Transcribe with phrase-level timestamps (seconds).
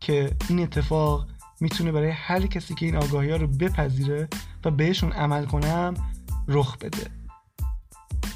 [0.00, 1.26] که این اتفاق
[1.60, 4.28] می‌تونه برای هر کسی که این آگاهی ها رو بپذیره
[4.64, 5.94] و بهشون عمل کنم
[6.48, 7.10] رخ بده.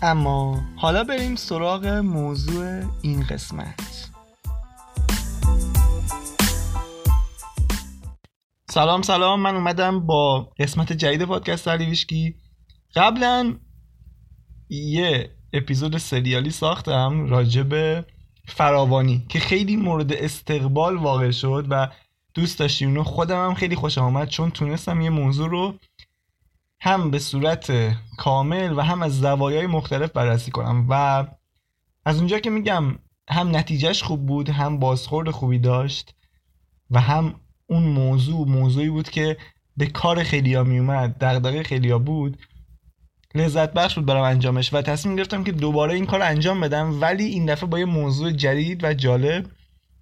[0.02, 4.10] اما حالا بریم سراغ موضوع این قسمت.
[8.70, 9.40] سلام سلام.
[9.40, 12.36] من اومدم با قسمت جدید پادکست علی
[12.94, 13.58] قبلا
[14.68, 18.06] یه اپیزود سریالی ساختم راجع به
[18.46, 21.88] فراوانی که خیلی مورد استقبال واقع شد و
[22.34, 22.88] دوست داشتیم.
[22.88, 25.74] اونو خودم هم خیلی خوش آمد چون تونستم یه موضوع رو
[26.80, 27.72] هم به صورت
[28.16, 30.86] کامل و هم از زوایای مختلف بررسی کنم.
[30.88, 31.26] و
[32.04, 36.14] از اونجا که میگم هم نتیجهش خوب بود هم بازخورد خوبی داشت
[36.90, 37.34] و هم
[37.66, 39.36] اون موضوع موضوعی بود که
[39.76, 42.38] به کار خیلیا میومد دغدغه خیلیا بود.
[43.34, 47.24] لذت بخش بود برام انجامش و تصمیم گرفتم که دوباره این کار انجام بدم ولی
[47.24, 49.46] این دفعه با یه موضوع جدید و جالب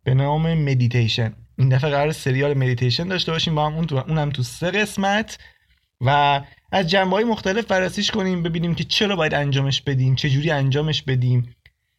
[0.04, 4.30] به نام مدیتیشن این دفعه قراره سریال مدیتیشن داشته باشیم با هم اون تو اونم
[4.30, 5.38] تو سه قسمت
[6.00, 6.40] و
[6.72, 11.02] از جنبه های مختلف بررسیش کنیم ببینیم که چرا باید انجامش بدیم چه جوری انجامش
[11.02, 11.56] بدیم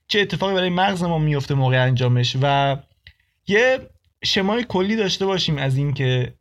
[0.08, 2.78] چه اتفاقی برای مغز ما میفته موقع انجامش و
[3.48, 3.80] یه
[4.24, 6.34] شمای کلی داشته باشیم از این که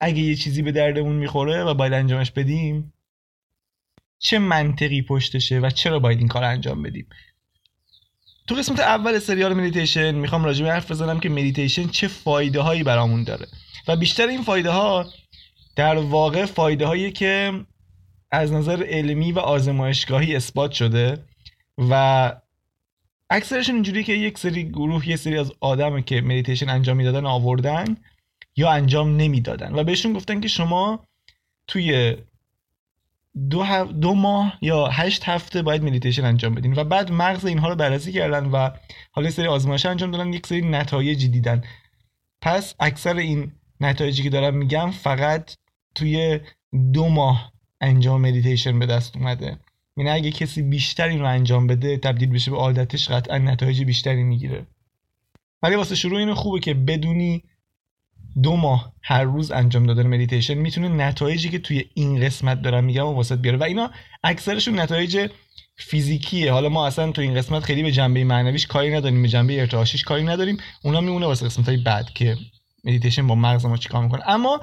[0.00, 2.92] اگه یه چیزی به دردمون می‌خوره و باید انجامش بدیم.
[4.20, 7.06] چه منطقی پشتشه و چرا باید این کار انجام بدیم؟
[8.46, 12.82] تو قسمت اول سریال مدیتیشن می‌خوام راجع به حرف بزنم که مدیتیشن چه فایده هایی
[12.82, 13.46] برامون داره.
[13.88, 15.06] و بیشتر این فایده ها
[15.76, 17.64] در واقع فایده هایی که
[18.30, 21.24] از نظر علمی و آزمایشگاهی اثبات شده
[21.78, 22.32] و
[23.30, 27.96] اکثرشون اینجوری که یک سری گروه یه سری از آدم که مدیتیشن انجام می‌دادن آوردن
[28.56, 29.74] یا انجام نمی‌دادن.
[29.74, 31.04] و بهشون گفتن که شما
[31.66, 32.16] توی
[33.50, 37.76] دو, دو ماه یا هشت هفته باید مدیتیشن انجام بدین و بعد مغز اینها رو
[37.76, 38.70] بررسی کردن و
[39.12, 41.62] حالا سری آزمایش انجام دادن یک سری نتایجی دیدن.
[42.42, 45.54] پس اکثر این نتایجی که دارم میگم فقط
[45.94, 46.40] توی
[46.92, 49.58] دو ماه انجام مدیتیشن به دست اومده.
[49.96, 54.22] یعنی اگه کسی بیشتر این رو انجام بده تبدیل بشه به عادتش قطعا نتایج بیشتری
[54.22, 54.66] می‌گیره.
[55.62, 57.44] ولی واسه شروع اینو خوبه که بدونی
[58.42, 63.06] دو ماه هر روز انجام دادن مدیتیشن می‌تونه نتایجی که توی این قسمت دارم میگم
[63.06, 63.58] رو واست بیاره.
[63.58, 63.90] و اینا
[64.24, 65.30] اکثرشون نتایج
[65.76, 66.52] فیزیکیه.
[66.52, 70.04] حالا ما اصلا تو این قسمت خیلی به جنبه معنویش کاری نداریم به جنبه ارتعاشیش
[70.04, 70.56] کاری نداریم.
[70.82, 72.36] اونا میمونه واسه قسمت های بعد که
[72.84, 74.28] مدیتیشن با مغز ما چیکار می‌کنه.
[74.28, 74.60] اما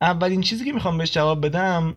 [0.00, 1.96] اولین چیزی که می‌خوام بهش جواب بدم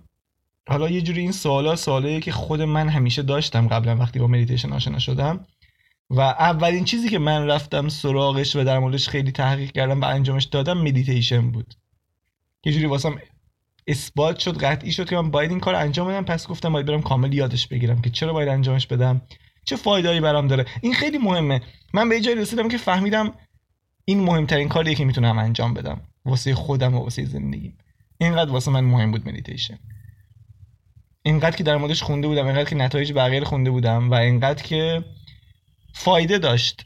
[0.67, 4.73] حالا یه جوری این سوالا سوالایی که خود من همیشه داشتم قبلا وقتی با مدیتیشن
[4.73, 5.45] آشنا شدم.
[6.15, 10.43] و اولین چیزی که من رفتم سراغش و در موردش خیلی تحقیق کردم و انجامش
[10.43, 11.73] دادم مدیتیشن بود.
[12.65, 13.19] یه جوری واسم
[13.87, 17.01] اثبات شد قطعی شد که من باید این کار انجام بدم پس گفتم باید برم
[17.01, 19.21] کامل یادش بگیرم که چرا باید انجامش بدم
[19.65, 20.65] چه فایده‌هایی برام داره.
[20.81, 21.61] این خیلی مهمه.
[21.93, 23.33] من به جایی رسیدم که فهمیدم
[24.05, 27.77] این مهمترین کاریه که می‌تونم انجام بدم واسه خودم و واسه زندگیم.
[28.17, 29.79] اینقدر واسه من مهم بود مدیتیشن
[31.23, 35.03] اینقدر که در موردش خونده بودم اینقدر که نتایج بقیه خونده بودم و اینقدر که
[35.93, 36.85] فایده داشت.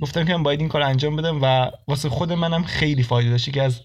[0.00, 3.52] گفتم که من باید این کار انجام بدم و واسه خود منم خیلی فایده داشت.
[3.52, 3.80] که از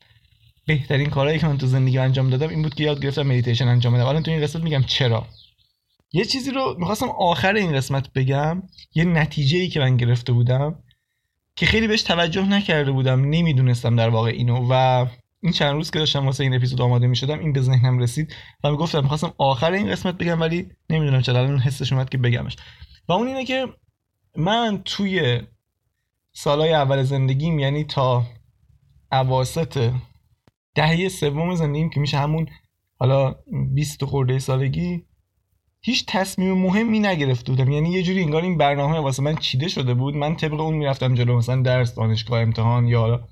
[0.68, 3.94] بهترین کارهایی که من تو زندگی انجام دادم این بود که یاد گرفتم مدیتیشن انجام
[3.94, 4.06] بدم.
[4.06, 5.28] الان تو این قسمت میگم چرا.
[6.14, 8.64] یه چیزی رو می‌خواستم آخر این قسمت بگم.
[8.96, 10.84] یه نتیجه ای که من گرفته بودم
[11.56, 13.22] که خیلی بهش توجه نکرده بودم.
[13.22, 15.06] نمی‌دونستم در واقع اینو و
[15.44, 18.72] این چند روز که داشتم واسه این اپیزود آماده می‌شدم این به ذهنم رسید و
[18.72, 21.40] می‌گفتم می‌خواستم آخر این قسمت بگم ولی نمی‌دونم چرا.
[21.40, 22.56] الان حسش اومد که بگمش.
[23.08, 23.68] و اون اینه که
[24.38, 25.42] من توی
[26.34, 28.26] سالهای اول زندگیم یعنی تا
[29.12, 29.80] عواست
[30.76, 32.50] دهه سوم زندگیم که میشه همون
[33.00, 33.36] حالا
[33.74, 35.04] 20 خورده سالگی
[35.82, 37.72] هیچ تصمیم مهمی نگرفته بودم.
[37.72, 40.16] یعنی یه جوری انگار این برنامه واسه من چیده شده بود.
[40.16, 43.28] من طبق اون می‌رفتم جلو مثلا درس دانشگاه امتحان یا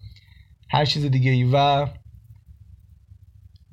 [0.69, 1.49] هر چیز دیگه ای.
[1.53, 1.87] و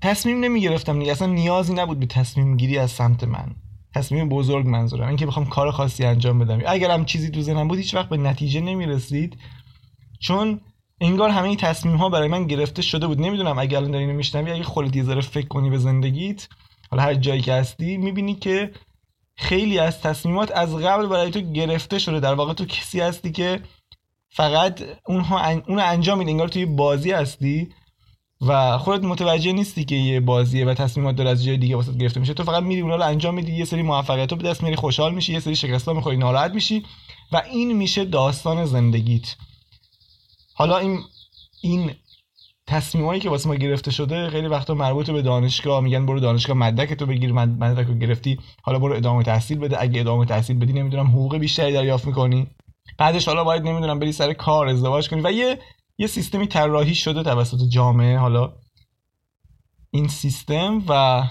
[0.03, 1.13] تصمیم نمی گرفتم دیگه.
[1.13, 3.55] اصلا نیازی نبود به تصمیم گیری از سمت من.
[3.95, 5.09] تصمیم بزرگ منظورم.
[5.09, 6.61] اینکه بخوام کار خاصی انجام بدم.
[6.67, 9.39] اگر هم چیزی تو ذهنم بود هیچ وقت به نتیجه نمی رسید
[10.21, 10.61] چون
[11.01, 13.21] انگار همه این تصمیم ها برای من گرفته شده بود.
[13.21, 16.49] نمی‌دونم اگر الان داری میشنوی اگه خودت یه ذره فکر کنی به زندگیت
[16.91, 18.71] حالا هر جایی که هستی می‌بینی که
[19.37, 22.21] خیلی از تصمیمات از قبل برای تو گرفته شده.
[22.21, 23.61] در واقع تو کسی هستی که
[24.31, 27.75] فقط اونها اون انجام میدی انگار توی بازی هستی.
[28.47, 32.21] و خودت متوجه نیستی که یه بازیه و تصمیمات داره از جای دیگه واسه گرفته
[32.21, 32.35] میشه.
[32.35, 35.15] تو فقط میری اونا رو انجام میدی یه سری موفقیت رو به دست میاری خوشحال
[35.15, 36.83] میشی یه سری شکستا می‌خوری ناراحت میشی
[37.33, 39.37] و این میشه داستان زندگیت.
[40.55, 40.99] حالا این
[41.63, 41.91] این
[42.67, 46.93] تصمیمایی که واسه ما گرفته شده خیلی وقتا مربوط به دانشگاه میگن برو دانشگاه مدرک
[46.93, 49.83] تو بگیر مدرک رو گرفتی حالا برو ادامه تحصیل بده.
[49.83, 52.47] اگه ادامه تحصیل بدی نمی‌دونم حقوق بیشتری دریافت می‌کنی.
[52.99, 55.21] بعدش حالا باید نمی‌دونم بری سر کار ازدواج کنی.
[55.21, 55.59] و یه
[56.03, 58.53] یه سیستمی طراحی شده توسط جامعه حالا
[59.91, 61.23] این سیستم و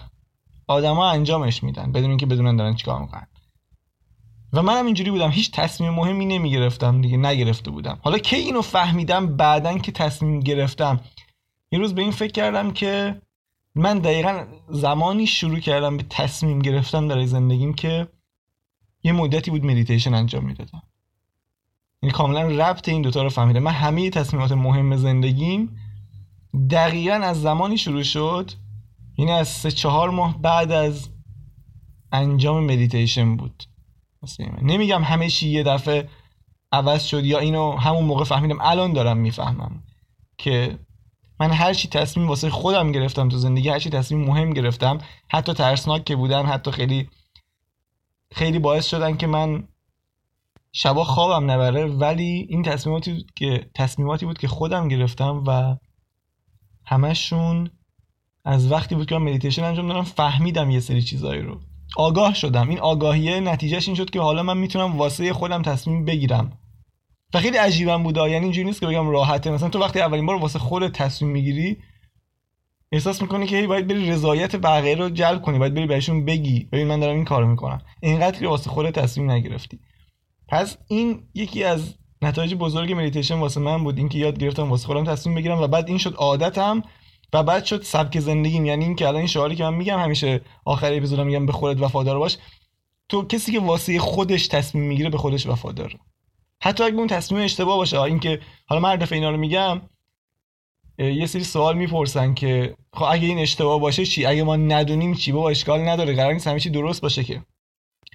[0.68, 3.27] آدما انجامش میدن بدون اینکه بدونن دارن چیکار می‌کنن.
[4.53, 8.00] و منم اینجوری بودم هیچ تصمیم مهمی نمی‌گرفتم دیگه نگرفته بودم.
[8.03, 11.00] حالا کی اینو فهمیدم بعدن که تصمیم گرفتم؟
[11.71, 13.21] یه روز به این فکر کردم که
[13.75, 18.07] من دقیقا زمانی شروع کردم به تصمیم گرفتم در زندگیم که
[19.03, 20.81] یه مدتی بود مدیتیشن انجام می‌دادم.
[22.03, 25.77] یعنی کاملا ربط این دوتا رو فهمیدم من همه تصمیمات مهم زندگیم
[26.71, 28.51] دقیقا از زمانی شروع شد.
[29.18, 31.09] یعنی از سه چهار ماه بعد از
[32.12, 33.63] انجام مدیتیشن بود.
[34.62, 36.09] نمیگم همه چی یه دفعه
[36.71, 38.57] عوض شد یا اینو همون موقع فهمیدم.
[38.62, 39.83] الان دارم می‌فهمم
[40.38, 40.80] که
[41.39, 44.97] من هر چی تصمیم واسه خودم گرفتم تو زندگی هر چی تصمیم مهم گرفتم
[45.30, 47.09] حتی ترسناک که بودن حتی خیلی
[48.31, 49.68] خیلی باعث شدن که من
[50.73, 55.77] شبا خوابم نبره ولی این تصمیماتی بود که تصمیماتی بود که خودم گرفتم و
[56.85, 57.69] همشون
[58.45, 61.59] از وقتی بود که من مدیتیشن انجام دادم فهمیدم یه سری چیزایی رو.
[61.97, 62.69] آگاه شدم.
[62.69, 66.57] این آگاهیه نتیجهش این شد که حالا من می‌تونم واسه خودم تصمیم بگیرم.
[67.33, 69.51] و خیلی عجیبم بوده یعنی اینجوری نیست که بگم راحته.
[69.51, 71.77] مثلا تو وقتی اولین بار واسه خودت تصمیم می‌گیری
[72.91, 76.88] احساس می‌کنی که باید بری رضایت بقیه رو جلب کنی باید بری بهشون بگی ببین
[76.88, 77.81] من دارم این کارو می‌کنم.
[78.01, 79.79] اینقدر که واسه خودت تصمیم نگرفتی.
[80.51, 85.03] پس این یکی از نتایج بزرگ مدیتیشن واسه من بود اینکه یاد گرفتم واسه خودم
[85.03, 86.83] تصمیم بگیرم و بعد این شد عادتم
[87.33, 88.65] و بعد شد سبک زندگیم.
[88.65, 92.19] یعنی اینکه الان این شعاری که من میگم همیشه آخر اپیزودم میگم به خودت وفادار
[92.19, 92.38] باش.
[93.09, 95.95] تو کسی که واسه خودش تصمیم می‌گیره به خودش وفادار.
[96.62, 99.81] حتی اگه اون تصمیم اشتباه باشه اینکه حالا من دفعه اینا رو میگم
[100.97, 105.31] یه سری سوال می‌پرسن که خب اگه این اشتباه باشه چی؟ اگه ما ندونیم چی؟
[105.31, 106.15] بابا اشکال نداره.
[106.15, 107.44] قرار نیست همه چی درست باشه که.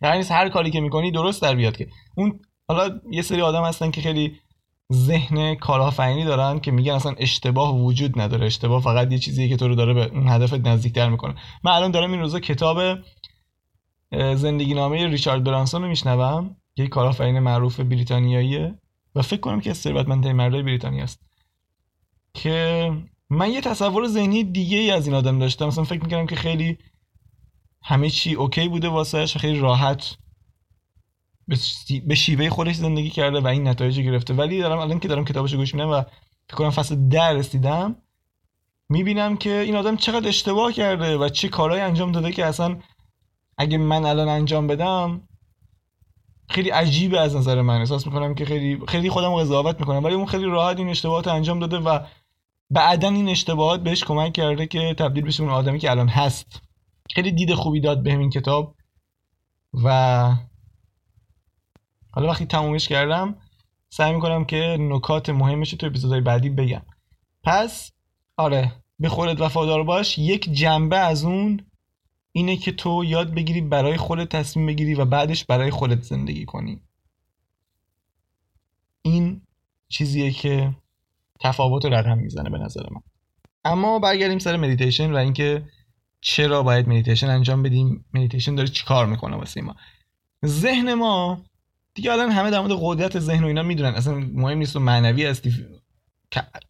[0.01, 1.89] قرار نیست هر کاری که می‌کنی درست در بیاد که.
[2.17, 4.37] اون حالا یه سری آدم هستن که خیلی
[4.93, 8.47] ذهن کارآفرینی دارن که میگن اصلا اشتباه وجود نداره.
[8.47, 11.35] اشتباه فقط یه چیزیه که تو رو داره به اون هدفت نزدیکتر می‌کنه.
[11.65, 12.99] من الان دارم این روزا کتاب
[14.35, 16.57] زندگی نامه ریچارد برانسون رو میشنوم.
[16.77, 18.75] یک کارآفرین معروف بریتانیاییه
[19.15, 21.23] و فکر کنم که ثروتمندترین مردای بریتانیا است.
[22.35, 22.91] که
[23.31, 25.67] من یه تصور ذهنی دیگه ای از این آدم داشتم.
[25.67, 26.79] مثلا فکر می‌کردم که خیلی
[27.89, 30.17] همه چی اوکی بوده واسهش خیلی راحت
[32.07, 34.35] به شیوه خودش زندگی کرده و این نتایج گرفته.
[34.35, 36.03] ولی دارم الان که دارم کتابش گوش میدم و
[36.49, 37.97] فکر کنم فصل در رسیدم
[38.89, 42.77] می‌بینم که این آدم چقدر اشتباه کرده و چه کارهایی انجام داده که اصلا
[43.59, 45.29] اگه من الان انجام بدم
[46.51, 47.79] خیلی عجیبه از نظر من.
[47.79, 50.05] احساس می‌کنم که خیلی خیلی خودم قضاوت می‌کنم.
[50.05, 51.99] ولی اون خیلی راحت این اشتباهات انجام داده و
[52.71, 56.66] بعدا این اشتباهات بهش کمک کرده که تبدیل بشه اون آدمی که الان هست.
[57.15, 58.77] خیلی دید خوبی داد بهم این کتاب
[59.85, 59.89] و
[62.11, 63.37] حالا وقتی تمومش کردم
[63.89, 66.83] سعی می‌کنم که نکات مهمش تو اپیزودهای بعدی بگم.
[67.45, 67.93] پس
[68.37, 70.19] آره به خودت وفادار باش.
[70.19, 71.61] یک جنبه از اون
[72.33, 76.83] اینه که تو یاد بگیری برای خودت تصمیم بگیری و بعدش برای خودت زندگی کنی.
[79.03, 79.43] این
[79.89, 80.77] چیزیه که
[81.41, 83.01] تفاوت رو رقم می‌زنه به نظر من.
[83.65, 85.65] اما برگردیم سر مدیتیشن و اینکه
[86.29, 89.77] چرا باید مدیتیشن انجام بدیم؟ مدیتیشن داره چیکار می‌کنه واسه ما؟
[90.47, 91.43] ذهن ما
[91.95, 93.95] دیگه الان همه در مورد قدرت ذهن و اینا می‌دونن.
[93.95, 95.55] اصلا مهم نیست و معنوی هستی.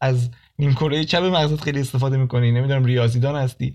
[0.00, 2.52] از نیم کره چپ مغزت خیلی استفاده می‌کنی.
[2.52, 3.74] نمی‌دونم ریاضیدان هستی.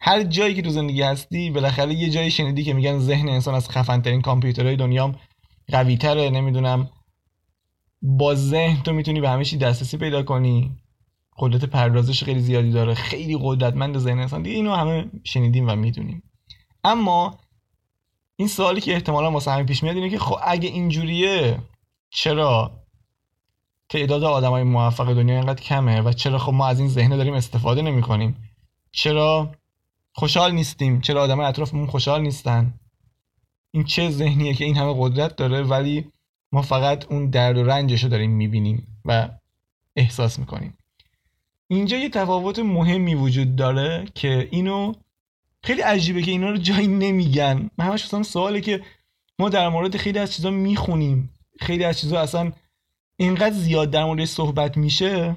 [0.00, 3.70] هر جایی که تو زندگی هستی بالاخره یه جایی شنیدی که میگن ذهن انسان از
[3.70, 5.14] خفن ترین کامپیوترهای دنیا
[5.68, 6.90] قوی تره نمی‌دونم.
[8.02, 10.83] با ذهن تو می‌تونی به همه دسترسی پیدا کنی.
[11.38, 14.42] قدرت پردازش خیلی زیادی داره خیلی قدرتمند ذهن انسان.
[14.42, 16.22] دیگه اینو همه شنیدیم و می‌دونیم.
[16.84, 17.38] اما
[18.36, 21.58] این سوالی که احتمالا واسه همین پیش میاد اینه که خب اگه اینجوریه
[22.10, 22.84] چرا
[23.88, 27.82] تعداد آدمای موفق دنیا اینقدر کمه و چرا خب ما از این ذهن داریم استفاده
[27.82, 28.36] نمی کنیم
[28.92, 29.52] چرا
[30.12, 32.74] خوشحال نیستیم؟ چرا آدم اطرافمون خوشحال نیستن؟
[33.70, 36.10] این چه ذهنیه که این همه قدرت داره ولی
[36.52, 39.28] ما فقط اون درد و رنجش رو داریم می‌بینیم و
[39.96, 40.78] احساس می‌کنیم.
[41.68, 44.92] اینجا یه تفاوت مهمی وجود داره که اینو
[45.62, 47.70] خیلی عجیبه که اینا رو جایی نمیگن.
[47.78, 48.82] من همش سواله که
[49.38, 51.30] ما در مورد خیلی از چیزا می‌خونیم.
[51.60, 52.52] خیلی از چیزا اصلا
[53.16, 55.36] اینقدر زیاد در موردش صحبت میشه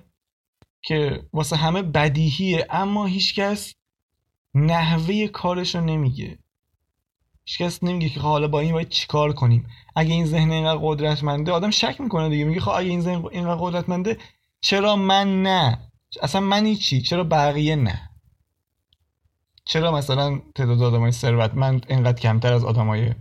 [0.81, 3.73] که واسه همه بدیهیه اما هیچکس
[4.55, 6.37] نحوه کارش رو نمیگه.
[7.45, 11.51] هیچکس نمیگه که خب حالا با این باید چیکار کنیم؟ اگه این ذهن اینقدر قدرتمنده
[11.51, 14.17] آدم شک می‌کنه دیگه میگه خب اگه این ذهن اینقدر قدرتمنده
[14.61, 15.86] چرا من نه؟
[16.21, 18.09] اصلا منی چی چرا بقیه نه؟
[19.65, 23.13] چرا مثلا تعداد آدمای ثروتمند اینقدر کمتر از آدمای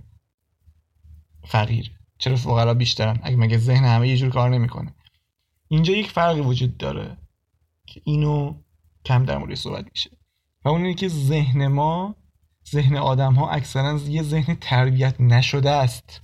[1.44, 4.94] فقیر؟ چرا فقرا بیشترن؟ اگه مگه ذهن همه یه جور کار نمی‌کنه.
[5.68, 7.16] اینجا یک فرقی وجود داره
[7.86, 8.54] که اینو
[9.04, 10.10] کم در مورد صحبت میشه.
[10.64, 12.16] و اون اینه که ذهن ما
[12.70, 16.22] ذهن آدم ها اکثرا یه ذهن تربیت نشده است.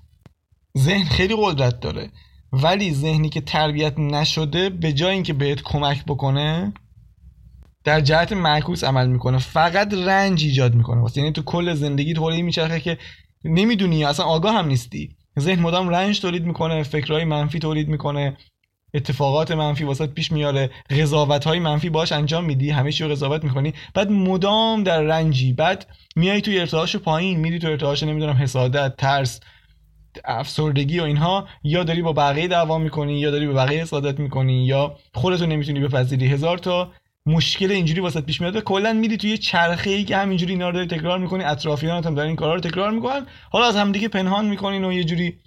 [0.79, 2.11] ذهن خیلی قدرت داره.
[2.53, 6.73] ولی ذهنی که تربیت نشده به جای اینکه بهت کمک بکنه
[7.85, 9.39] در جهت معکوس عمل می‌کنه.
[9.39, 11.01] فقط رنج ایجاد می‌کنه.
[11.01, 12.99] واسه یعنی تو کل زندگی طوری میچرخه که
[13.45, 15.17] نمی‌دونی اصلا آگاه هم نیستی.
[15.39, 18.37] ذهن مدام رنج تولید می‌کنه فکرهای منفی تولید می‌کنه
[18.95, 23.45] اتفاقات منفی واسط پیش میاره قضاوت های منفی باش انجام میدی همه چی رو قضاوت
[23.45, 23.75] می‌کنی.
[23.95, 29.41] بعد مدام در رنجی بعد میای توی ارتعاش پایین میری تو ارتعاش نمی‌دونم حسادت ترس
[30.25, 34.67] افسردگی و اینها یا داری با بقیه دعوا می‌کنی یا داری با بقیه حسادت می‌کنی
[34.67, 36.27] یا خودتو نمی‌تونی بپذیری.
[36.27, 36.93] هزار تا
[37.27, 40.87] مشکل اینجوری واسط پیش میاد کلا میری توی چرخه ای که همینجوری اینا رو داری
[40.87, 43.27] تکرار می‌کنی اطرافیانت هم دارن این کارا رو تکرار می‌کنن.
[43.51, 45.39] حالا از همدیگه پنهان می‌کنین و یه جوری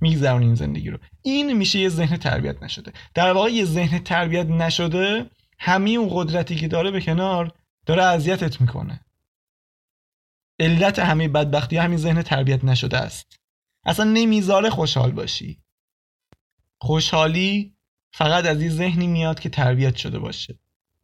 [0.00, 0.98] میگذرونین زندگی رو.
[1.22, 2.92] این میشه یه ذهن تربیت نشده.
[3.14, 5.26] در واقع یه ذهن تربیت نشده
[5.58, 7.52] همه اون قدرتی که داره به کنار
[7.86, 9.00] داره اذیتت می‌کنه.
[10.60, 13.41] علت همه بدبختی همین ذهن تربیت نشده است.
[13.84, 15.62] اصلا نمی‌ذاره خوشحال باشی.
[16.80, 17.76] خوشحالی
[18.12, 20.58] فقط از این ذهنی میاد که تربیت شده باشه.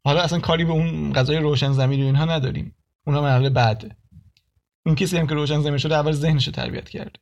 [0.05, 2.77] حالا اصلا کاری به اون غذای روشن زمین و اینها نداریم.
[3.07, 3.97] اونا مرحله بعده
[4.87, 7.21] اون کسی هم که روشن زمین شده اول ذهنش تربیت کرده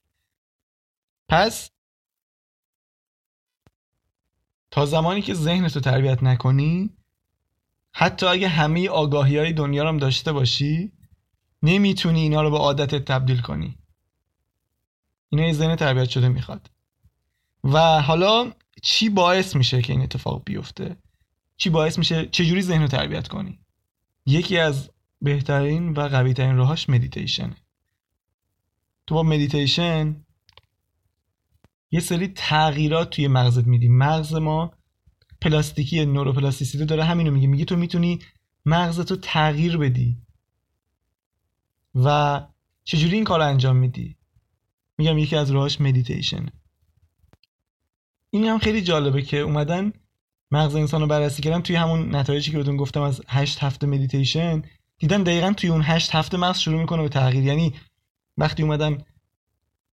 [1.28, 1.70] پس
[4.70, 6.96] تا زمانی که ذهنت رو تربیت نکنی
[7.94, 10.92] حتی اگه همه آگاهی های دنیا رو هم داشته باشی
[11.62, 13.78] نمی‌تونی اینا رو به عادتت تبدیل کنی.
[15.28, 16.70] اینا یه ذهن تربیت شده می‌خواد.
[17.64, 18.52] و حالا
[18.82, 20.96] چی باعث میشه که این اتفاق بیفته؟
[21.56, 23.60] چی باعث میشه؟ چجوری ذهن رو تربیت کنی؟
[24.26, 24.90] یکی از
[25.22, 27.54] بهترین و قوی ترین راهاش مدیتیشن
[29.06, 30.24] تو با مدیتیشن
[31.90, 33.88] یه سری تغییرات توی مغزت میدی.
[33.88, 34.72] مغز ما
[35.40, 37.46] پلاستیکی نوروپلاستیسیته داره همینو میگه.
[37.46, 38.18] میگه تو می‌تونی
[38.64, 40.18] مغزتو تغییر بدی.
[41.94, 42.40] و
[42.84, 44.16] چجوری این کار انجام میدی؟
[44.98, 46.46] میگم یکی از راهاش مدیتیشن
[48.30, 49.92] این هم خیلی جالبه که اومدن
[50.50, 51.62] مغز انسان رو بررسی کردن.
[51.62, 54.62] توی همون نتایجی که بهتون گفتم از هشت هفته مدیتیشن
[54.98, 57.44] دیدن دقیقا توی اون هشت هفته مغز شروع می‌کنه به تغییر.
[57.44, 57.74] یعنی
[58.36, 59.04] وقتی اومدن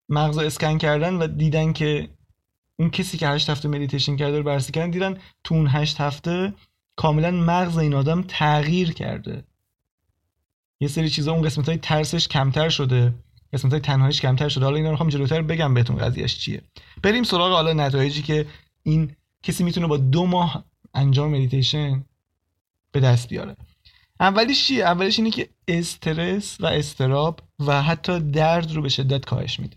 [0.09, 2.09] مغز رو اسکن کردن و دیدن که
[2.78, 6.54] اون کسی که هشت هفته مدیتیشن کرده رو بررسی کردن دیدن تو اون هشت هفته
[6.97, 9.44] کاملا مغز این آدم تغییر کرده.
[10.80, 13.14] یه سری چیزا اون قسمت های ترسش کمتر شده.
[13.52, 14.64] قسمت های تنهاییش کمتر شده.
[14.64, 16.62] حالا اینا رو می‌خوام جلوتر بگم بهتون قضیهش چیه.
[17.02, 18.47] بریم سراغ حالا نتایجی که
[18.82, 22.04] این کسی می‌تونه با دو ماه انجام مدیتیشن
[22.92, 23.56] به دست بیاره.
[24.21, 29.61] اولیش چیه؟ اولیش اینه که استرس و اضطراب و حتی درد رو به شدت کاهش
[29.61, 29.76] میده.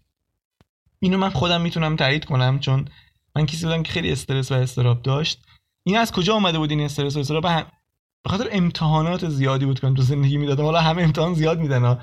[0.99, 2.87] اینو من خودم می‌تونم تایید کنم چون
[3.35, 5.41] من کسی بودم که خیلی استرس و اضطراب داشت.
[5.83, 7.43] این از کجا اومده بود این استرس و اضطراب.
[8.23, 10.63] به خاطر امتحانات زیادی بود که تو زندگی می‌دادم.
[10.63, 11.99] حالا همه امتحان زیاد میدن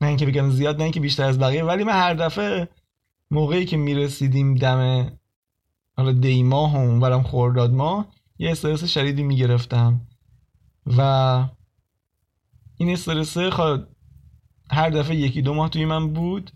[0.00, 2.68] نه اینکه بگم زیاد نه اینکه بیشتر از بقیه ولی من هر دفعه
[3.30, 5.12] موقعی که می‌رسیدیم دم
[5.96, 8.06] حالا دی ماه و اونورم خورداد ماه
[8.38, 10.00] یه استرس شدیدی می‌گرفتم.
[10.86, 11.00] و
[12.76, 13.36] این استرس
[14.70, 16.50] هر دفعه یکی دو ماه توی من بود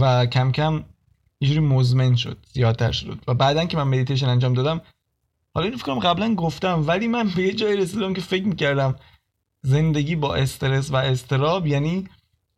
[0.00, 0.84] و کم کم
[1.40, 3.18] یه مزمن شد زیادتر شد.
[3.26, 4.80] و بعدا که من مدیتیشن انجام دادم
[5.54, 8.94] حالا اینو فکر قبلا گفتم ولی من به یه جایی رسیدم که فکر می‌کردم
[9.62, 12.08] زندگی با استرس و استراب یعنی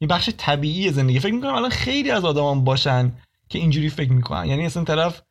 [0.01, 1.21] یه بخش طبیعی زندگی.
[1.21, 3.13] فکر می‌کنم الان خیلی از آدمان باشن
[3.49, 4.47] که اینجوری فکر می‌کنن.
[4.47, 5.23] یعنی اصلا طرف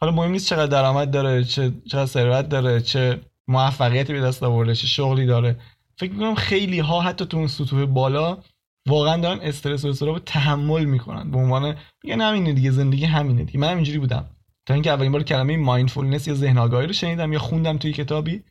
[0.00, 4.74] حالا مهم نیست چقدر درآمد داره چه چقدر ثروت داره چه موفقیتی به دست آورده
[4.74, 5.56] چه شغلی داره.
[5.96, 8.38] فکر می‌کنم خیلی ها حتی تو اون سطوح بالا
[8.86, 11.30] واقعا دارن استرس و استراب تحمل می‌کنن.
[11.30, 13.60] به عنوان میگن همینه دیگه زندگی همینه دیگه.
[13.60, 14.24] من اینجوری بودم.
[14.66, 18.42] تا اینکه اولین بار کلمه مایندفولنس یا ذهن آگاهی رو شنیدم یا خوندم توی کتابی.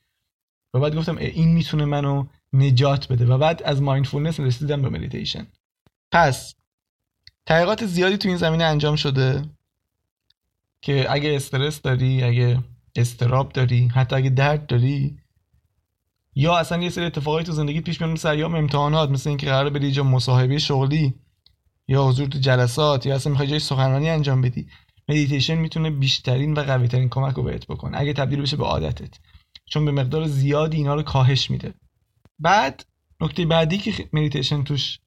[0.74, 3.26] و بعد گفتم این می‌تونه منو نجات بده.
[3.26, 5.48] و بعد از mindfulness رسیدم به مدیتیشن
[6.12, 6.54] پس
[7.46, 9.46] تحقیقات زیادی تو این زمینه انجام شده
[10.82, 12.60] که اگه استرس داری اگه
[12.96, 15.18] اضطراب داری حتی اگه درد داری
[16.36, 19.70] یا اصلا یه سری اتفاقایی تو زندگی پیش میاد مثل ایام امتحانات مثل اینکه قراره
[19.70, 21.14] بری جا مصاحبه شغلی
[21.88, 24.68] یا حضور تو جلسات یا اصلا می‌خوای جایی سخنرانی انجام بدی
[25.10, 29.16] مدیتیشن می‌تونه بیشترین و قوی ترین کمک رو بهت بکنه اگه تبدیل بشه به عادتت.
[29.66, 31.74] چون به مقدار زیادی اینا رو کاهش میده.
[32.40, 32.86] بعد
[33.22, 35.00] نکته بعدی که مدیتیشن توش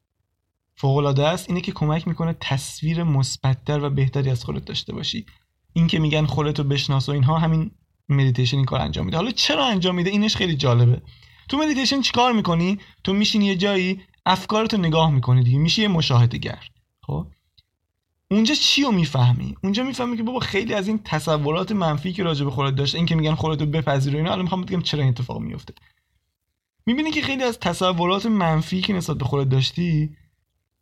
[0.76, 5.26] فوق العاده است اینه که کمک می‌کنه تصویر مثبتتر و بهتری از خودت داشته باشی.
[5.72, 7.70] این که میگن خودتو بشناس و اینها همین
[8.08, 9.16] مدیتیشن این کار انجام میده.
[9.16, 11.02] حالا چرا انجام میده؟ اینش خیلی جالبه.
[11.48, 16.38] تو مدیتیشن چیکار می‌کنی؟ تو میشینی یه جایی افکارتو نگاه می‌کنی دیگه میشی یه مشاهده
[16.38, 16.64] گر
[17.02, 17.26] خب؟
[18.30, 22.44] اونجا چی رو می‌فهمی؟ اونجا می‌فهمی که بابا خیلی از این تصورات منفی که راجع
[22.44, 25.08] به خودت داشته این که میگن خودتو بپذیر و اینا الان می‌خوام بگم چرا این
[25.08, 25.74] اتفاق میفته
[26.86, 30.16] می‌بینی که خیلی از تصورات منفی که نسبت به خودت داشتی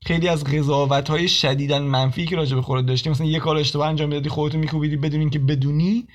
[0.07, 3.89] خیلی از قضاوت های شدیدن منفی که راجع به خودت داشتی مثلا یه کار اشتباه
[3.89, 6.09] انجام می‌دادی خودتو میکوبیدی بدون اینکه بدونی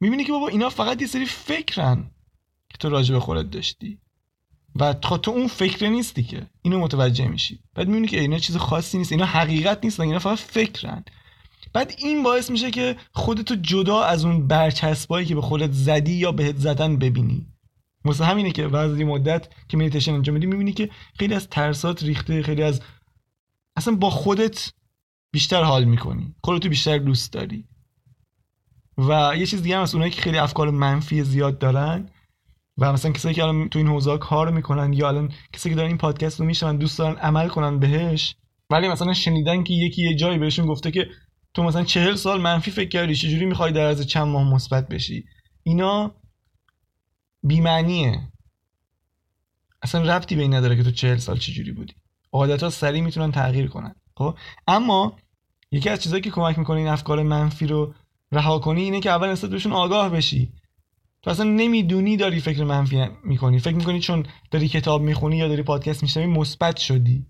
[0.00, 2.10] می‌بینی که بابا اینا فقط یه سری فکرن
[2.68, 3.98] که تو راجع به خودت داشتی.
[4.76, 6.46] و تو اون فکر نیستی که.
[6.62, 7.58] اینو متوجه میشی.
[7.74, 9.12] بعد می‌بینی که اینا چیز خاصی نیست.
[9.12, 11.04] اینا حقیقت نیستن اینا فقط فکرن.
[11.72, 16.32] بعد این باعث میشه که خودتو جدا از اون برچسبایی که به خودت زدی یا
[16.32, 17.46] بهت زدن ببینی.
[18.04, 22.42] مثل همینه که بعد مدت که مدیتیشن انجام میدی می‌بینی که خیلی از ترسات ریخته
[22.42, 22.80] خیلی از
[23.76, 24.72] اصلا با خودت
[25.32, 26.34] بیشتر حال می‌کنی.
[26.44, 27.64] خودتو بیشتر دوست داری.
[28.98, 32.08] و یه چیز دیگه هم از اونایی که خیلی افکار منفی زیاد دارن
[32.78, 35.88] و مثلا کسایی که الان تو این حوزه کار می‌کنن یا الان کسایی که دارن
[35.88, 38.36] این پادکست رو میشنن دوست دارن عمل کنن بهش
[38.70, 41.08] ولی مثلا شنیدن که یکی یه جایی بهشون گفته که
[41.54, 45.24] تو مثلا چهل سال منفی فکر کردی چجوری می‌خوای در از چند ماه مثبت بشی؟
[45.62, 46.14] اینا
[47.42, 48.28] بیمعنیه.
[49.82, 51.94] اصلا ربطی به این نداره که تو چهل سال چجوری بودی.
[52.32, 55.16] عادت ها سریع می‌تونن تغییر کنن خب؟ اما
[55.70, 57.94] یکی از چیزایی که کمک می‌کنه این افکار منفی رو
[58.32, 60.52] رها کنی اینه که اول نسبت بهشون آگاه بشی.
[61.22, 63.58] تو اصلا نمی‌دونی داری فکر منفی می‌کنی.
[63.58, 67.26] فکر می‌کنی چون داری کتاب می‌خونی یا داری پادکست میشنوی مثبت شدی.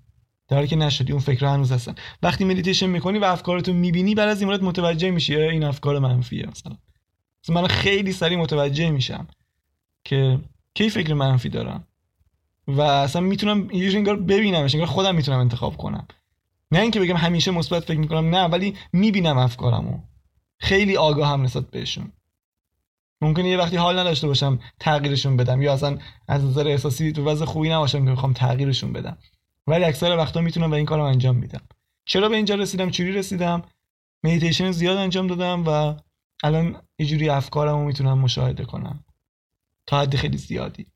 [0.49, 1.95] در که نشدی اون فکر هنوز هستن.
[2.23, 6.47] وقتی مدیتیشن می‌کنی و افکارتو می‌بینی بعد از این مورد متوجه میشی این افکار منفیه
[6.47, 6.77] مثلا.
[7.49, 9.27] من خیلی سریع متوجه میشم
[10.05, 10.41] که
[10.75, 11.87] کی فکر منفی دارم.
[12.69, 16.07] و اصلا می‌تونم یه انگار ببینمش انگار خودم می‌تونم انتخاب کنم.
[16.71, 19.99] نه اینکه بگم همیشه مثبت فکر می‌کنم نه ولی می‌بینم افکارمو.
[20.59, 22.13] خیلی آگاه هم نسبت بهشون.
[23.23, 27.45] ممکنه یه وقتی حال نداشته باشم تغییرشون بدم یا اصلا از نظر احساسی تو وضع
[27.45, 29.19] خوبی نباشم که بخوام تغییرشون بدم.
[29.67, 31.61] ولی اکثر وقتا می‌تونم و این کارو انجام میدم.
[32.05, 33.63] چرا به اینجا رسیدم؟ چوری رسیدم؟
[34.25, 35.95] مدیتیشن زیاد انجام دادم و
[36.45, 39.05] الان یه جوری افکارمو می‌تونم مشاهده کنم.
[39.87, 40.87] تا حد خیلی زیادی.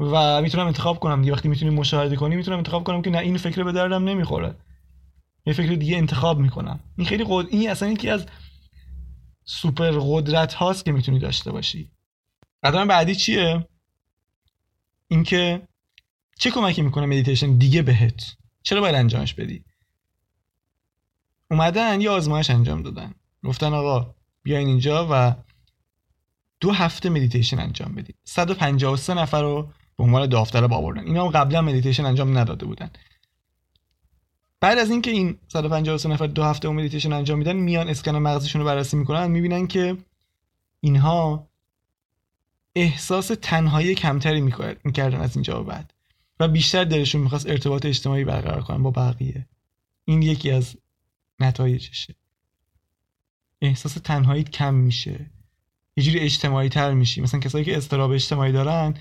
[0.00, 1.20] و می‌تونم انتخاب کنم.
[1.20, 4.54] دیگه وقتی می‌تونی مشاهده کنی می‌تونم انتخاب کنم که نه این فکر به دردم نمی‌خوره.
[5.46, 6.80] یه فکر دیگه انتخاب می‌کنم.
[6.96, 7.46] این خیلی قد...
[7.50, 8.26] این اصلا یکی از
[9.50, 11.90] سوپر قدرت هاست که می‌تونی داشته باشی.
[12.62, 13.68] قدم بعدی چیه؟
[15.08, 15.68] اینکه
[16.38, 19.64] چه کمکی می‌کنه مدیتیشن دیگه بهت؟ چرا باید انجامش بدی؟
[21.50, 23.14] اومدن یه آزمایش انجام دادن.
[23.44, 25.34] گفتن آقا بیاین اینجا و
[26.60, 28.16] دو هفته مدیتیشن انجام بدید.
[28.24, 31.04] 153 نفر رو به عنوان داوطلب آوردن.
[31.04, 32.90] اینا هم قبلا مدیتیشن انجام نداده بودن.
[34.60, 38.66] بعد از اینکه این 153 نفر دو هفته مدیتیشن انجام میدن میان اسکن مغزشون رو
[38.66, 39.96] بررسی می‌کنن می‌بینن که
[40.80, 41.48] اینها
[42.74, 44.40] احساس تنهایی کمتری
[44.84, 45.94] می‌کردن از اینجا و بعد.
[46.40, 49.46] و بیشتر دلشون می‌خواست ارتباط اجتماعی برقرار کنن با بقیه.
[50.04, 50.76] این یکی از
[51.40, 52.14] نتایجشه.
[53.60, 55.30] احساس تنهایی کم میشه.
[55.96, 57.20] یه جوری اجتماعی تر میشی.
[57.20, 58.94] مثلا کسایی که استراب اجتماعی دارن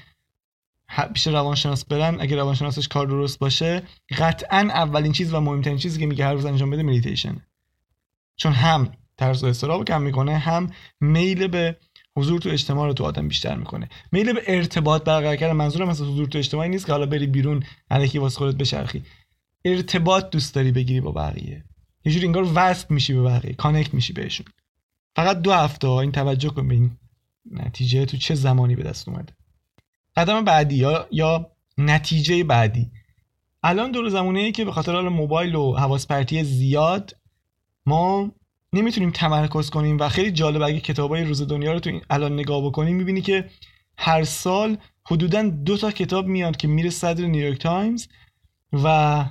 [1.13, 3.83] پیش روانشناس برن اگه روانشناسش کار درست باشه
[4.17, 7.41] قطعا اولین چیز و مهمترین چیزی که میگه هر روز انجام بده مدیتیشن
[8.35, 10.69] چون هم و استراب کم می‌کنه هم
[10.99, 11.77] میل به
[12.17, 13.89] حضور تو اجتماع رو تو آدم بیشتر می‌کنه.
[14.11, 15.53] میل به ارتباط برقرار کردن.
[15.53, 19.03] منظورم از حضور تو اجتماعی نیست که حالا بری بیرون الکی واسه خودت بچرخی.
[19.65, 21.63] ارتباط دوست داری بگیری با بقیه.
[22.05, 24.45] یه جوری انگار وصل میشی به بقیه کانکت میشی بهشون.
[25.15, 26.89] فقط دو هفته این توجه کن به
[27.51, 29.36] نتیجه تو چه زمانی به دست اومده.
[30.17, 32.91] قدم بعدی یا, یا نتیجه بعدی.
[33.63, 37.17] الان دور زمانه ای که به خاطر حال موبایل و حواس پرتی زیاد
[37.85, 38.31] ما
[38.73, 42.65] نمی‌تونیم تمرکز کنیم و خیلی جالب اگه کتابای روز دنیا رو تو این الان نگاه
[42.65, 43.49] بکنیم می‌بینی که
[43.97, 48.07] هر سال حدودا دو تا کتاب میاد که میره صدر نیویورک تایمز
[48.73, 49.25] و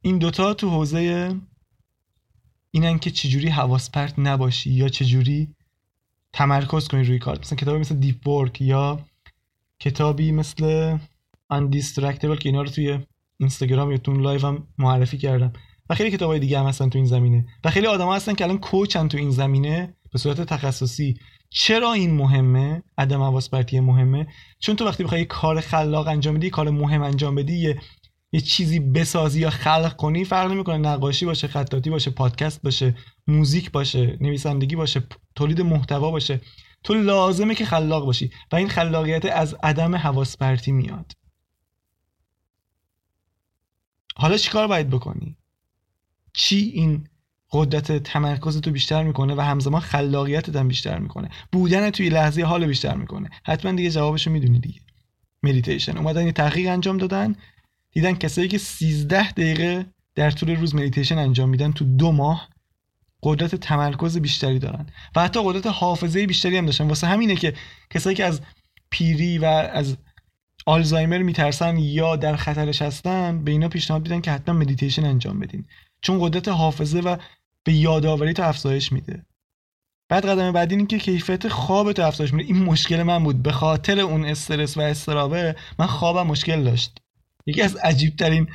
[0.00, 1.34] این دوتا تو حوزه
[2.70, 5.54] اینن که چجوری حواس پرت نباشی یا چجوری
[6.32, 7.38] تمرکز کنی روی کار.
[7.38, 9.00] مثلا کتابی مثل Deep Work یا
[9.84, 10.96] کتابی مثل
[11.52, 12.98] Indistractable که اینا رو توی
[13.40, 15.52] اینستاگرام یا تو لایو هم معرفی کردم.
[15.90, 17.46] و خیلی کتابای دیگه هم هستن تو این زمینه.
[17.64, 21.16] و خیلی آدم هستن که الان coach ن تو این زمینه به صورت تخصصی.
[21.50, 24.26] چرا این مهمه؟ عدم حواس پرتی مهمه.
[24.58, 27.80] چون تو وقتی بخوای کار خلاق انجام بدی کار مهم انجام بدی یه
[28.32, 30.76] یه چیزی بسازی یا خلق کنی فرق نمی‌کنه.
[30.76, 32.94] نقاشی باشه خطاطی باشه پادکست باشه
[33.26, 35.02] موزیک باشه نویسندگی باشه
[35.34, 36.40] تولید محتوا باشه.
[36.84, 41.12] تو لازمه که خلاق باشی و این خلاقیت از عدم حواس پرتی میاد.
[44.16, 45.36] حالا چیکار باید بکنی؟
[46.32, 47.08] چی این
[47.52, 52.66] قدرت تمرکز تو بیشتر می‌کنه و همزمان خلاقیتت هم بیشتر می‌کنه؟ بودن توی لحظه حال
[52.66, 53.30] بیشتر می‌کنه.
[53.44, 54.80] حتما دیگه جوابشو می‌دونی دیگه.
[55.42, 57.36] مدیتیشن اومدن یه تحقیق انجام دادن.
[57.90, 62.48] دیدن کسایی که 13 دقیقه در طول روز مدیتیشن انجام میدن تو دو ماه
[63.24, 64.86] قدرت تمرکز بیشتری دارن.
[65.16, 66.88] و حتی قدرت حافظه بیشتری هم داشتن.
[66.88, 67.54] واسه همینه که
[67.90, 68.40] کسایی که از
[68.90, 69.96] پیری و از
[70.66, 75.64] آلزایمر میترسن یا در خطرش هستن به اینا پیشنهاد میدن که حتما مدیتیشن انجام بدین.
[76.02, 77.16] چون قدرت حافظه و
[77.64, 79.26] به یادآوری تو افزایش میده.
[80.08, 82.54] بعد قدم بعدی این که کیفیت خواب تو افزایش میده.
[82.54, 83.42] این مشکل من بود.
[83.42, 86.98] به خاطر اون استرس و اضطرابه من خوابم مشکل داشت.
[87.46, 88.48] یکی از عجیب ترین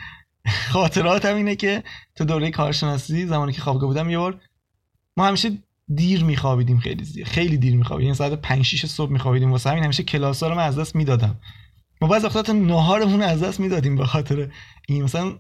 [0.72, 1.84] خاطراتم اینه که
[2.16, 4.42] تو دوره کارشناسی زمانی که خوابگاه بودم یه بار
[5.20, 5.52] ما همیشه
[5.96, 8.08] دیر میخوابیدیم خیلی دیر خیلی دیر میخوابیدیم.
[8.08, 9.84] یعنی ساعت 5 6 صبح میخوابیدیم واسه همین.
[9.84, 11.40] همیشه کلاس رو من از دست می‌دادم.
[12.02, 14.52] ما بعضی وقتا نهارمون از دست می‌دادیم به خاطر
[14.88, 15.04] این.
[15.04, 15.40] مثلا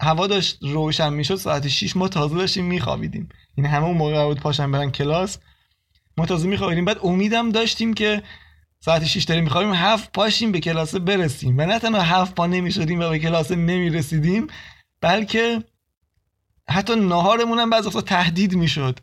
[0.00, 3.28] هوا داشت روشن می‌شد ساعت 6 ما تازه داشتیم میخوابیدیم.
[3.54, 5.38] این همه اون موقع بود پاشن برن کلاس.
[6.16, 6.84] ما تازه میخوابیدیم.
[6.84, 8.22] بعد امیدم داشتیم که
[8.80, 11.58] ساعت 6 داریم میخوابیم هفت پاشیم به کلاس برسیم.
[11.58, 14.46] و نه تنها هفت پا نمی‌شدیم و به کلاس نمی‌رسیدیم
[15.00, 15.64] بلکه
[16.70, 19.00] حتی نهارمون هم بعضی وقتا تهدید می‌شد.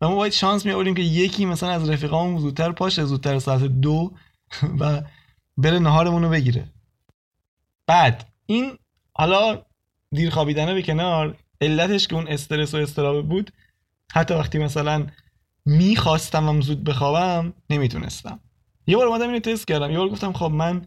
[0.00, 4.12] و ما باید شانس می که یکی مثلا از رفیقامون زودتر پاشه زودتر ساعت دو
[4.80, 5.02] و
[5.56, 6.68] بره نهارمون رو بگیره.
[7.86, 8.78] بعد این
[9.12, 9.62] حالا
[10.12, 13.52] دیر خوابیدنه به کنار علتش که اون استرس و استرابه بود
[14.12, 15.06] حتی وقتی مثلا
[15.66, 18.40] می‌خواستم هم زود بخوابم نمی‌تونستم.
[18.86, 19.90] یه بار اومدم اینو تست کردم.
[19.90, 20.86] یه بار گفتم خب من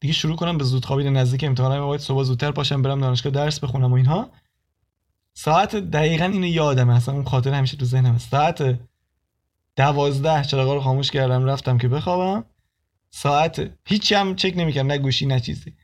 [0.00, 3.60] دیگه شروع کنم به زود خوابیدن نزدیک امتحانم باید صبح زودتر پاشم برم دانشگاه درس
[3.60, 4.30] بخونم و اینها.
[5.38, 8.78] ساعت دقیقا اینو یادم اصلا اون خاطر همیشه تو ذهنم ساعت
[9.76, 12.44] دوازده چراغا رو خاموش کردم رفتم که بخوابم.
[13.10, 15.74] ساعت هیچی هم چک نمی‌کردم نه گوشی نه چیزی.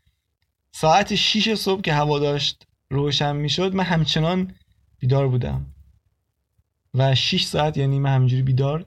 [0.73, 4.55] ساعت 6 صبح که هوا داشت روشن می‌شد من همچنان
[4.99, 5.67] بیدار بودم.
[6.95, 8.87] و 6 ساعت یعنی من همینجوری بیدار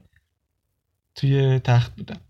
[1.14, 2.20] توی تخت بودم.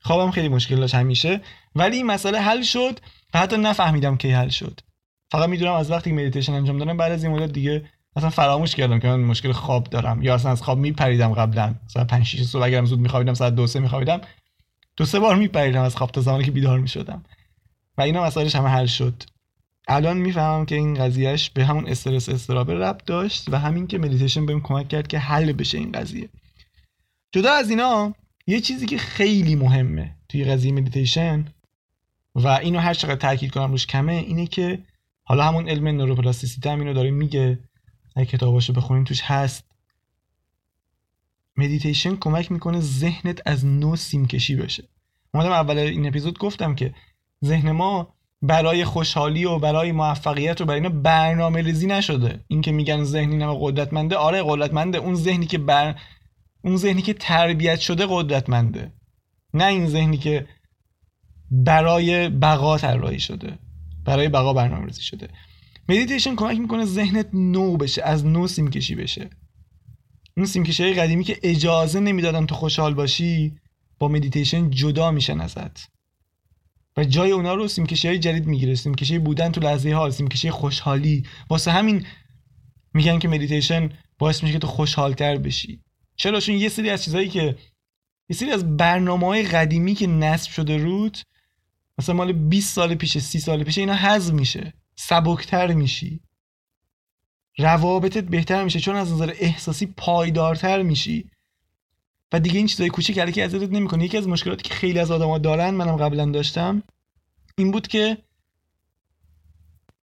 [0.00, 1.40] خوابم خیلی مشکل داشت همیشه.
[1.74, 3.00] ولی این مسئله حل شد
[3.34, 4.80] و حتی نفهمیدم کی حل شد.
[5.32, 7.84] فقط می‌دونم از وقتی مدیتیشن انجام دادم بعد از این مدت دیگه
[8.16, 11.74] اصلا فراموش کردم که من مشکل خواب دارم یا اصلا از خواب میپریدم قبلا.
[11.84, 14.20] مثلا 5 6 صبح اگرم زود میخوابیدم ساعت 2 3 میخوابیدم
[14.96, 17.22] دو سه بار میپریدم از خواب تا زمانی که بیدار می‌شدم.
[17.98, 19.22] و اینا مسائلش همه حل شد.
[19.88, 24.46] الان می‌فهمم که این قضیهش به همون استرس اضطرابه ربط داشت و همین که مدیتیشن
[24.46, 26.28] بهم کمک کرد که حل بشه این قضیه.
[27.32, 28.14] جدا از اینا
[28.46, 31.44] یه چیزی که خیلی مهمه توی قضیه مدیتیشن
[32.34, 34.78] و اینو هر چقدر تاکید کنم روش کمه اینه که
[35.24, 37.58] حالا همون علم نوروپلاستیسیته هم اینو داره میگه.
[38.16, 39.64] اگه کتاباشو بخونیم توش هست.
[41.56, 44.88] مدیتیشن کمک می‌کنه ذهنت از نو سیمکشی بشه.
[45.34, 46.94] اومدم اول این اپیزود گفتم که
[47.44, 52.44] ذهن ما برای خوشحالی و برای موفقیت و برای اینا برنامه ریزی نشده.
[52.48, 54.98] این که میگن ذهنی نما قدرتمنده آره قدرتمنده.
[54.98, 56.00] اون ذهنی که بر
[56.64, 58.92] اون ذهنی که تربیت شده قدرتمنده.
[59.54, 60.46] نه این ذهنی که
[61.50, 63.58] برای بقا طراحی شده.
[64.04, 65.28] برای بقا برنامه ریزی شده.
[65.88, 69.30] مدیتیشن کمک می‌کنه ذهنت نو بشه از نو سیمکشی بشه.
[70.36, 73.56] اون سیمکشی های قدیمی که اجازه نمی‌دادن تو خوشحال باشی
[73.98, 75.88] با مدیتیشن جدا میشن ازت.
[76.96, 78.74] و جای اونا رو سیمکشی های جدید می‌گیره.
[78.74, 81.26] سیمکشی بودن تو لحظه حال سیمکشی خوشحالی.
[81.50, 82.06] واسه همین
[82.94, 85.80] میگن که مدیتیشن باعث میشه که تو خوشحالتر بشی.
[86.16, 87.56] چرا؟ چون یه سری از چیزهایی که
[88.28, 91.18] یه سری از برنامه های قدیمی که نصب شده رود
[91.98, 94.74] مثلا مال 20 سال پیش 30 سال پیش اینا حذف میشه.
[94.96, 96.20] سبکتر میشی.
[97.58, 101.30] روابطت بهتر میشه چون از نظر احساسی پایدارتر میشی.
[102.32, 104.04] و دیگه این چیزای کوچیک که ازت نمی‌کنه.
[104.04, 106.82] یکی از مشکلاتی که خیلی از آدما دارن منم قبلا داشتم
[107.58, 108.18] این بود که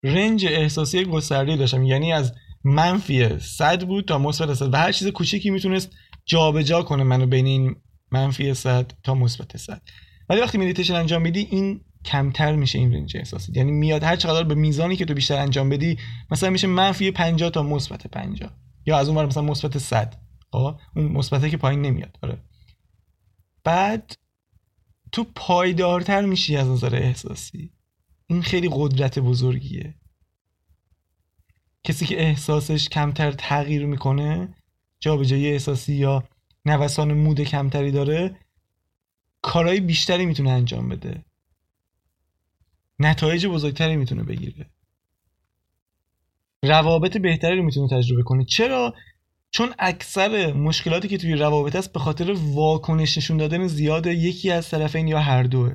[0.02, 1.82] رنج احساسی گسترده داشتم.
[1.82, 2.32] یعنی از
[2.64, 5.90] منفی 100 بود تا مثبت 100 و هر چیز کوچیکی می‌تونست
[6.26, 7.76] جابجا کنه منو بین این
[8.12, 9.82] منفی 100 تا مثبت 100
[10.28, 13.52] ولی وقتی مدیتیشن انجام میدی این کمتر میشه این رنج احساسی.
[13.54, 15.98] یعنی میاد هر چقدر به میزانی که تو بیشتر انجام بدی
[16.30, 18.50] مثلا میشه منفی 50 تا مثبت 50
[18.86, 20.14] یا از اون ور مثلا مثبت 100
[20.52, 22.18] خب؟ اون مثبته که پایین نمیاد.
[22.22, 22.38] آره.
[23.64, 24.16] بعد
[25.12, 27.72] تو پایدارتر میشی از نظر احساسی.
[28.26, 29.94] این خیلی قدرت بزرگیه.
[31.84, 34.54] کسی که احساسش کمتر تغییر می‌کنه
[35.00, 36.24] جابجایی احساسی یا
[36.64, 38.36] نوسان مود کمتری داره
[39.42, 41.24] کارهای بیشتری می‌تونه انجام بده.
[42.98, 44.70] نتایج بزرگتری می‌تونه بگیره.
[46.62, 48.44] روابط بهتری رو می‌تونه تجربه کنه.
[48.44, 48.94] چرا؟
[49.50, 54.70] چون اکثر مشکلاتی که توی روابط است به خاطر واکنش نشون دادن زیاد یکی از
[54.70, 55.74] طرفین یا هر دوه.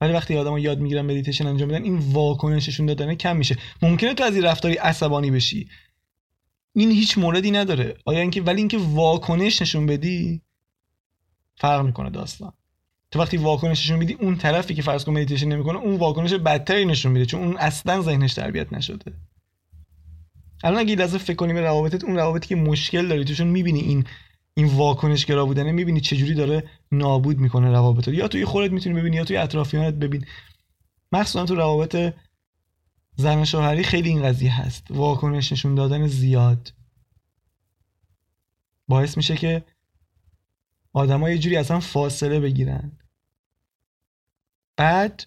[0.00, 3.56] ولی وقتی آدم یاد می‌گیرن مدیتیشن انجام بدن این واکنش نشون دادن کم میشه.
[3.82, 5.68] ممکنه تو از این رفتاری عصبانی بشی.
[6.72, 7.96] این هیچ موردی نداره.
[8.04, 10.42] آیا اینکه ولی اینکه واکنش نشون بدی
[11.56, 12.52] فرق می‌کنه داستان.
[13.10, 16.84] تو وقتی واکنش نشون میدی اون طرفی که فرض کن مدیتیشن نمی‌کنه اون واکنش بدتری
[16.84, 19.12] نشون میده چون اون اصلا ذهنش تربیت نشده.
[20.64, 24.04] الان اگه لازم فکر کنیم به روابطت اون روابطی که مشکل داری توشون می‌بینی این
[24.54, 29.16] این واکنش گرا بودنه می‌بینی چجوری داره نابود می‌کنه روابط یا توی خودت می‌تونی ببینی
[29.16, 30.26] یا توی اطرافیانت ببین.
[31.12, 32.14] مخصوصا تو روابط
[33.16, 34.86] زن شوهری خیلی این قضیه هست.
[34.90, 36.72] واکنش نشون دادن زیاد.
[38.88, 39.64] باعث میشه که
[40.92, 42.99] آدم‌ها یه جوری اصلا فاصله بگیرن.
[44.80, 45.24] بعد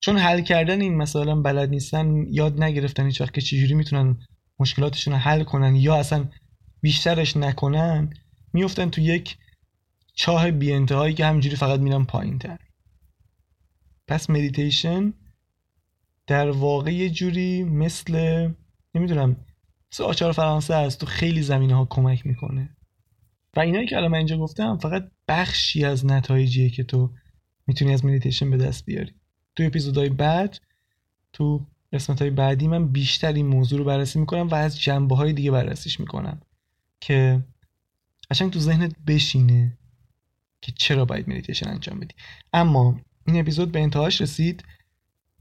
[0.00, 4.18] چون حل کردن این مثلا بلد نیستن یاد نگرفتن هیچ وقت که چجوری می‌تونن
[4.58, 6.28] مشکلاتشون رو حل کنن یا اصلا
[6.80, 8.14] بیشترش نکنن
[8.52, 9.36] میفتن تو یک
[10.14, 12.58] چاه بی انتهایی که همینجوری فقط میرن پایین تر
[14.08, 15.12] پس مدیتیشن
[16.26, 18.48] در واقع یه جوری مثل
[18.94, 19.36] نمی‌دونم
[19.92, 22.76] مثل آچار فرانسه است تو خیلی زمینه ها کمک می‌کنه.
[23.56, 27.10] و اینایی که الان من اینجا گفتم فقط بخشی از نتایجیه که تو
[27.66, 29.12] می‌تونی از مدیتیشن به دست بیاری.
[29.56, 30.60] تو اپیزودهای بعد
[31.32, 35.32] تو قسمت های بعدی من بیشتر این موضوع رو بررسی می‌کنم و از جنبه های
[35.32, 36.40] دیگه بررسیش می‌کنم
[37.00, 37.42] که
[38.30, 39.78] قشنگ تو ذهنت بشینه
[40.60, 42.14] که چرا باید مدیتیشن انجام بدی.
[42.52, 44.64] اما این اپیزود به انتهاش رسید.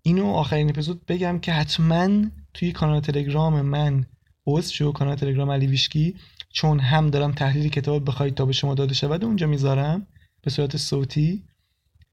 [0.02, 4.06] اینو آخرین اپیزود بگم که حتما توی کانال تلگرام من
[4.48, 6.16] عضو شو کانال تلگرام علی ویشکی
[6.50, 10.08] چون هم دارم تحلیل کتاب بخواید تا به شما داده شود اونجا می‌ذارم.
[10.42, 11.44] به صورت صوتی.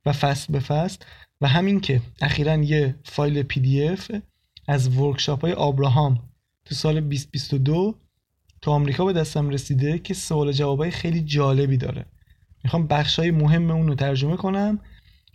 [0.07, 0.99] و فصل به فصل.
[1.41, 4.11] و همین که اخیرا یه فایل PDF
[4.69, 6.23] از workshop های آبراهام
[6.65, 7.95] تو سال 2022
[8.61, 12.07] تو آمریکا به دستم رسیده که سوال جوابای خیلی جالبی داره.
[12.65, 14.79] می‌خوام بخش های مهم اون رو ترجمه کنم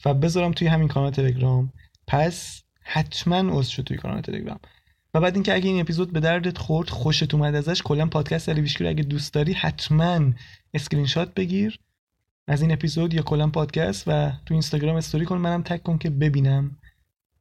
[0.06, 1.74] و بذارم توی همین کانال تلگرام.
[2.08, 4.60] پس حتما عضو شو توی کانال تلگرام.
[5.14, 8.62] و بعد اینکه اگه این اپیزود به دردت خورد خوشت اومد ازش کلا پادکست علی
[8.62, 10.34] بیشکی اگه دوست داری حتما
[10.74, 11.80] اسکرین شات بگیر.
[12.48, 15.38] از این اپیزود یا کلا پادکست و تو اینستاگرام استوری کن.
[15.38, 16.78] منم tag کن که ببینم.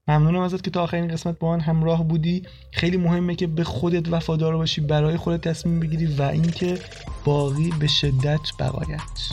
[0.09, 2.43] ممنونم ازت که تا آخرین قسمت با من همراه بودی.
[2.73, 6.79] خیلی مهمه که به خودت وفادار باشی برای خودت تصمیم بگیری و اینکه
[7.25, 9.33] باقی به شدت بقایت.